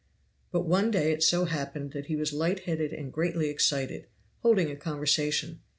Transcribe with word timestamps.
But 0.51 0.61
one 0.65 0.89
day 0.89 1.11
it 1.11 1.21
so 1.21 1.45
happened 1.45 1.91
that 1.91 2.07
he 2.07 2.15
was 2.15 2.33
light 2.33 2.61
headed 2.61 2.91
and 2.91 3.13
greatly 3.13 3.49
excited, 3.49 4.07
holding 4.39 4.71
a 4.71 4.75
conversation. 4.75 5.61